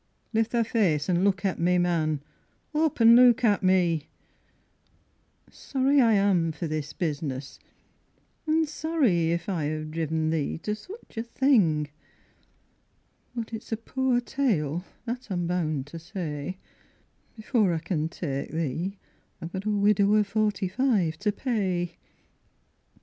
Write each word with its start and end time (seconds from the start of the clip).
Lift 0.33 0.49
thy 0.49 0.63
face 0.63 1.07
an' 1.11 1.23
look 1.23 1.45
at 1.45 1.59
me, 1.59 1.77
man, 1.77 2.23
up 2.73 2.99
an' 2.99 3.15
look 3.15 3.43
at 3.43 3.61
me: 3.61 4.07
Sorry 5.51 6.01
I 6.01 6.13
am 6.13 6.51
for 6.51 6.65
this 6.67 6.91
business, 6.91 7.59
an' 8.47 8.65
sorry 8.65 9.29
if 9.29 9.47
I 9.47 9.65
ha'e 9.67 9.85
driven 9.85 10.31
thee 10.31 10.57
To 10.63 10.73
such 10.73 11.17
a 11.17 11.21
thing: 11.21 11.89
but 13.35 13.53
it's 13.53 13.71
a 13.71 13.77
poor 13.77 14.19
tale, 14.19 14.83
that 15.05 15.29
I'm 15.29 15.45
bound 15.45 15.85
to 15.93 15.99
say, 15.99 16.57
Before 17.35 17.71
I 17.71 17.77
can 17.77 18.09
ta'e 18.09 18.47
thee 18.51 18.97
I've 19.39 19.53
got 19.53 19.65
a 19.65 19.69
widow 19.69 20.15
of 20.15 20.25
forty 20.25 20.67
five 20.67 21.19
to 21.19 21.31
pay. 21.31 21.99